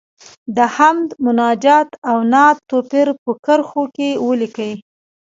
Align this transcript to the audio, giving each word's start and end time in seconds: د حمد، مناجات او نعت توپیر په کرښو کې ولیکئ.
د 0.55 0.57
حمد، 0.75 1.09
مناجات 1.25 1.89
او 2.09 2.17
نعت 2.31 2.57
توپیر 2.69 3.07
په 3.23 3.31
کرښو 3.45 3.83
کې 3.95 4.09
ولیکئ. 4.27 4.73